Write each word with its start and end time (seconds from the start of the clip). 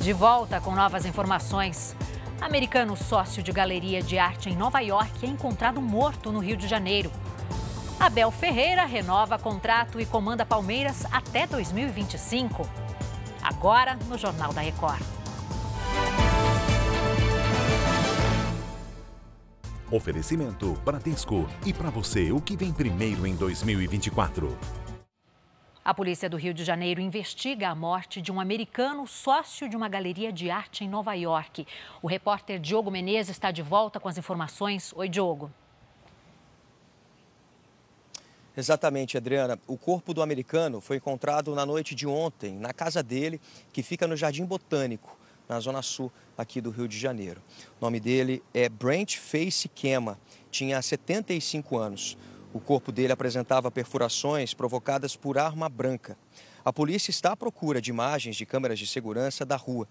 De 0.00 0.12
volta 0.12 0.60
com 0.60 0.74
novas 0.74 1.04
informações. 1.06 1.94
Americano 2.40 2.96
sócio 2.96 3.42
de 3.42 3.52
galeria 3.52 4.02
de 4.02 4.18
arte 4.18 4.48
em 4.48 4.56
Nova 4.56 4.80
York 4.80 5.24
é 5.24 5.28
encontrado 5.28 5.80
morto 5.80 6.32
no 6.32 6.40
Rio 6.40 6.56
de 6.56 6.66
Janeiro. 6.66 7.10
Abel 8.00 8.32
Ferreira 8.32 8.84
renova 8.84 9.38
contrato 9.38 10.00
e 10.00 10.06
comanda 10.06 10.44
Palmeiras 10.44 11.04
até 11.12 11.46
2025. 11.46 12.68
Agora 13.42 13.96
no 14.08 14.18
Jornal 14.18 14.52
da 14.52 14.60
Record. 14.60 15.02
Oferecimento 19.90 20.72
Bradesco. 20.84 21.46
E 21.66 21.72
para 21.72 21.90
você, 21.90 22.32
o 22.32 22.40
que 22.40 22.56
vem 22.56 22.72
primeiro 22.72 23.26
em 23.26 23.36
2024? 23.36 24.56
A 25.84 25.92
polícia 25.92 26.30
do 26.30 26.36
Rio 26.36 26.54
de 26.54 26.62
Janeiro 26.62 27.00
investiga 27.00 27.68
a 27.68 27.74
morte 27.74 28.22
de 28.22 28.30
um 28.30 28.40
americano 28.40 29.04
sócio 29.04 29.68
de 29.68 29.76
uma 29.76 29.88
galeria 29.88 30.32
de 30.32 30.48
arte 30.48 30.84
em 30.84 30.88
Nova 30.88 31.12
York. 31.14 31.66
O 32.00 32.06
repórter 32.06 32.60
Diogo 32.60 32.88
Menezes 32.88 33.30
está 33.30 33.50
de 33.50 33.62
volta 33.62 33.98
com 33.98 34.08
as 34.08 34.16
informações. 34.16 34.92
Oi, 34.94 35.08
Diogo. 35.08 35.50
Exatamente, 38.56 39.16
Adriana. 39.16 39.58
O 39.66 39.76
corpo 39.76 40.14
do 40.14 40.22
americano 40.22 40.80
foi 40.80 40.98
encontrado 40.98 41.52
na 41.52 41.66
noite 41.66 41.96
de 41.96 42.06
ontem, 42.06 42.54
na 42.54 42.72
casa 42.72 43.02
dele, 43.02 43.40
que 43.72 43.82
fica 43.82 44.06
no 44.06 44.16
Jardim 44.16 44.44
Botânico, 44.44 45.18
na 45.48 45.58
zona 45.58 45.82
sul 45.82 46.12
aqui 46.38 46.60
do 46.60 46.70
Rio 46.70 46.86
de 46.86 46.96
Janeiro. 46.96 47.42
O 47.80 47.84
nome 47.84 47.98
dele 47.98 48.40
é 48.54 48.68
Brent 48.68 49.16
Face 49.16 49.68
Kema, 49.68 50.16
tinha 50.48 50.80
75 50.80 51.76
anos. 51.76 52.16
O 52.52 52.60
corpo 52.60 52.92
dele 52.92 53.12
apresentava 53.12 53.70
perfurações 53.70 54.52
provocadas 54.52 55.16
por 55.16 55.38
arma 55.38 55.68
branca. 55.68 56.18
A 56.64 56.72
polícia 56.72 57.10
está 57.10 57.32
à 57.32 57.36
procura 57.36 57.80
de 57.80 57.90
imagens 57.90 58.36
de 58.36 58.44
câmeras 58.44 58.78
de 58.78 58.86
segurança 58.86 59.44
da 59.44 59.56
rua. 59.56 59.88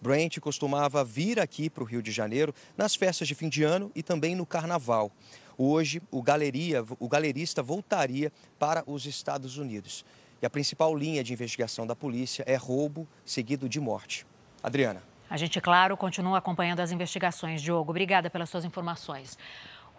Brent 0.00 0.38
costumava 0.38 1.04
vir 1.04 1.40
aqui 1.40 1.68
para 1.68 1.82
o 1.82 1.86
Rio 1.86 2.00
de 2.00 2.12
Janeiro 2.12 2.54
nas 2.76 2.94
festas 2.94 3.26
de 3.26 3.34
fim 3.34 3.48
de 3.48 3.64
ano 3.64 3.90
e 3.94 4.02
também 4.02 4.34
no 4.34 4.46
carnaval. 4.46 5.10
Hoje, 5.58 6.00
o, 6.10 6.22
galeria, 6.22 6.84
o 7.00 7.08
galerista 7.08 7.62
voltaria 7.62 8.32
para 8.58 8.84
os 8.86 9.06
Estados 9.06 9.58
Unidos. 9.58 10.04
E 10.40 10.46
a 10.46 10.50
principal 10.50 10.94
linha 10.96 11.24
de 11.24 11.32
investigação 11.32 11.86
da 11.86 11.96
polícia 11.96 12.44
é 12.46 12.54
roubo 12.54 13.08
seguido 13.24 13.68
de 13.68 13.80
morte. 13.80 14.26
Adriana. 14.62 15.02
A 15.28 15.36
gente, 15.36 15.60
claro, 15.60 15.96
continua 15.96 16.38
acompanhando 16.38 16.80
as 16.80 16.92
investigações. 16.92 17.60
Diogo, 17.60 17.90
obrigada 17.90 18.30
pelas 18.30 18.50
suas 18.50 18.64
informações. 18.64 19.38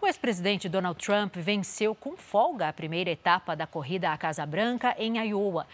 O 0.00 0.06
ex-presidente 0.06 0.68
Donald 0.68 1.02
Trump 1.02 1.36
venceu 1.36 1.94
com 1.94 2.16
folga 2.16 2.68
a 2.68 2.72
primeira 2.72 3.10
etapa 3.10 3.56
da 3.56 3.66
corrida 3.66 4.12
à 4.12 4.18
Casa 4.18 4.44
Branca 4.44 4.94
em 4.98 5.18
Iowa. 5.18 5.66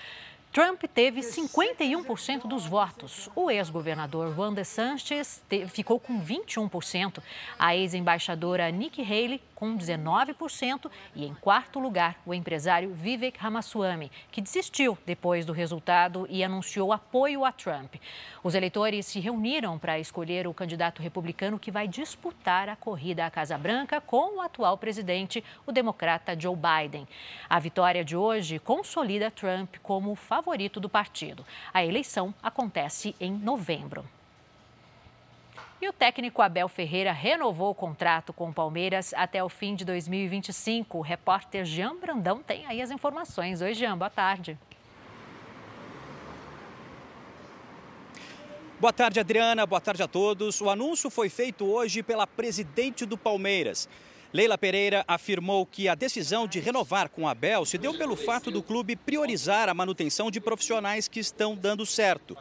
Trump 0.52 0.82
teve 0.82 1.22
51% 1.22 2.46
dos 2.46 2.66
votos. 2.66 3.30
O 3.34 3.50
ex-governador 3.50 4.34
Ron 4.34 4.52
DeSantis 4.52 5.42
ficou 5.70 5.98
com 5.98 6.20
21%. 6.20 7.22
A 7.58 7.74
ex-embaixadora 7.74 8.70
Nikki 8.70 9.00
Haley 9.00 9.40
com 9.54 9.78
19%. 9.78 10.90
E 11.14 11.24
em 11.24 11.32
quarto 11.32 11.78
lugar, 11.78 12.20
o 12.26 12.34
empresário 12.34 12.92
Vivek 12.92 13.38
Ramaswamy, 13.38 14.12
que 14.30 14.42
desistiu 14.42 14.98
depois 15.06 15.46
do 15.46 15.54
resultado 15.54 16.26
e 16.28 16.44
anunciou 16.44 16.92
apoio 16.92 17.46
a 17.46 17.52
Trump. 17.52 17.94
Os 18.44 18.54
eleitores 18.54 19.06
se 19.06 19.20
reuniram 19.20 19.78
para 19.78 19.98
escolher 19.98 20.46
o 20.46 20.52
candidato 20.52 21.00
republicano 21.00 21.58
que 21.58 21.70
vai 21.70 21.88
disputar 21.88 22.68
a 22.68 22.76
corrida 22.76 23.24
à 23.24 23.30
Casa 23.30 23.56
Branca 23.56 24.02
com 24.02 24.36
o 24.36 24.40
atual 24.42 24.76
presidente, 24.76 25.42
o 25.66 25.72
democrata 25.72 26.38
Joe 26.38 26.56
Biden. 26.56 27.08
A 27.48 27.58
vitória 27.58 28.04
de 28.04 28.14
hoje 28.16 28.58
consolida 28.58 29.30
Trump 29.30 29.76
como 29.82 30.14
favorito 30.14 30.41
favorito 30.42 30.80
do 30.80 30.88
partido. 30.88 31.46
A 31.72 31.84
eleição 31.84 32.34
acontece 32.42 33.14
em 33.20 33.32
novembro. 33.32 34.04
E 35.80 35.88
o 35.88 35.92
técnico 35.92 36.42
Abel 36.42 36.68
Ferreira 36.68 37.12
renovou 37.12 37.70
o 37.70 37.74
contrato 37.74 38.32
com 38.32 38.50
o 38.50 38.52
Palmeiras 38.52 39.14
até 39.14 39.42
o 39.42 39.48
fim 39.48 39.74
de 39.74 39.84
2025. 39.84 40.98
O 40.98 41.00
repórter 41.00 41.64
Jean 41.64 41.96
Brandão 41.96 42.42
tem 42.42 42.66
aí 42.66 42.82
as 42.82 42.90
informações. 42.90 43.62
Oi, 43.62 43.72
Jean, 43.72 43.96
boa 43.96 44.10
tarde. 44.10 44.58
Boa 48.78 48.92
tarde, 48.92 49.20
Adriana. 49.20 49.64
Boa 49.64 49.80
tarde 49.80 50.02
a 50.02 50.08
todos. 50.08 50.60
O 50.60 50.68
anúncio 50.68 51.08
foi 51.08 51.28
feito 51.28 51.64
hoje 51.64 52.02
pela 52.02 52.26
presidente 52.26 53.06
do 53.06 53.16
Palmeiras. 53.16 53.88
Leila 54.32 54.56
Pereira 54.56 55.04
afirmou 55.06 55.66
que 55.66 55.88
a 55.88 55.94
decisão 55.94 56.46
de 56.46 56.58
renovar 56.58 57.10
com 57.10 57.28
Abel 57.28 57.66
se 57.66 57.76
deu 57.76 57.92
pelo 57.92 58.16
fato 58.16 58.50
do 58.50 58.62
clube 58.62 58.96
priorizar 58.96 59.68
a 59.68 59.74
manutenção 59.74 60.30
de 60.30 60.40
profissionais 60.40 61.06
que 61.06 61.20
estão 61.20 61.54
dando 61.54 61.84
certo. 61.84 62.34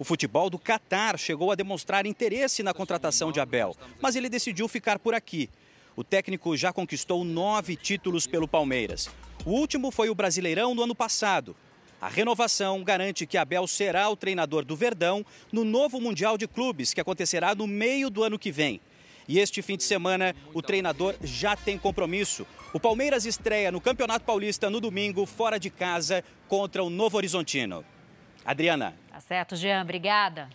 O 0.00 0.04
futebol 0.04 0.50
do 0.50 0.58
Catar 0.58 1.16
chegou 1.16 1.52
a 1.52 1.54
demonstrar 1.54 2.06
interesse 2.06 2.64
na 2.64 2.74
contratação 2.74 3.30
de 3.30 3.38
Abel, 3.38 3.76
mas 4.00 4.16
ele 4.16 4.28
decidiu 4.28 4.66
ficar 4.66 4.98
por 4.98 5.14
aqui. 5.14 5.48
O 5.94 6.02
técnico 6.02 6.56
já 6.56 6.72
conquistou 6.72 7.24
nove 7.24 7.76
títulos 7.76 8.26
pelo 8.26 8.48
Palmeiras. 8.48 9.08
O 9.44 9.50
último 9.50 9.92
foi 9.92 10.10
o 10.10 10.16
Brasileirão 10.16 10.74
no 10.74 10.82
ano 10.82 10.94
passado. 10.94 11.54
A 12.00 12.08
renovação 12.08 12.82
garante 12.82 13.26
que 13.26 13.38
Abel 13.38 13.66
será 13.68 14.08
o 14.08 14.16
treinador 14.16 14.64
do 14.64 14.74
Verdão 14.74 15.24
no 15.52 15.64
novo 15.64 16.00
Mundial 16.00 16.36
de 16.36 16.48
Clubes, 16.48 16.92
que 16.92 17.00
acontecerá 17.00 17.54
no 17.54 17.66
meio 17.66 18.10
do 18.10 18.24
ano 18.24 18.38
que 18.38 18.50
vem. 18.50 18.80
E 19.28 19.38
este 19.38 19.60
fim 19.60 19.76
de 19.76 19.84
semana, 19.84 20.34
o 20.54 20.62
treinador 20.62 21.14
já 21.22 21.54
tem 21.54 21.78
compromisso. 21.78 22.46
O 22.72 22.80
Palmeiras 22.80 23.26
estreia 23.26 23.70
no 23.70 23.80
Campeonato 23.80 24.24
Paulista 24.24 24.70
no 24.70 24.80
domingo, 24.80 25.26
fora 25.26 25.60
de 25.60 25.68
casa, 25.68 26.24
contra 26.48 26.82
o 26.82 26.88
Novo 26.88 27.18
Horizontino. 27.18 27.84
Adriana. 28.44 28.96
Tá 29.10 29.20
certo, 29.20 29.54
Jean. 29.54 29.82
Obrigada. 29.82 30.48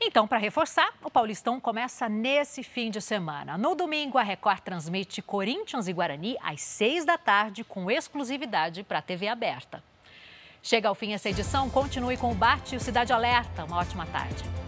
Então, 0.00 0.26
para 0.26 0.38
reforçar, 0.38 0.92
o 1.04 1.10
Paulistão 1.10 1.60
começa 1.60 2.08
nesse 2.08 2.62
fim 2.62 2.90
de 2.90 3.00
semana. 3.00 3.56
No 3.58 3.74
domingo, 3.74 4.18
a 4.18 4.22
Record 4.22 4.60
transmite 4.60 5.20
Corinthians 5.22 5.86
e 5.86 5.92
Guarani 5.92 6.36
às 6.42 6.62
seis 6.62 7.04
da 7.04 7.18
tarde, 7.18 7.62
com 7.62 7.90
exclusividade 7.90 8.82
para 8.82 8.98
a 8.98 9.02
TV 9.02 9.28
aberta. 9.28 9.84
Chega 10.62 10.88
ao 10.88 10.94
fim 10.94 11.12
essa 11.12 11.28
edição, 11.28 11.68
continue 11.68 12.16
com 12.16 12.32
o 12.32 12.34
Bate 12.34 12.74
e 12.74 12.78
o 12.78 12.80
Cidade 12.80 13.12
Alerta. 13.12 13.64
Uma 13.64 13.78
ótima 13.78 14.06
tarde. 14.06 14.61